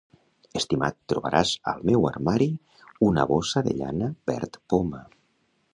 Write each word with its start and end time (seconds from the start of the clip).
Estimat, 0.59 0.95
trobaràs 1.13 1.51
al 1.73 1.83
meu 1.89 2.09
armari 2.13 2.49
una 3.11 3.27
bossa 3.35 3.65
de 3.69 3.79
llana 3.83 4.13
verd 4.33 4.61
poma. 4.75 5.05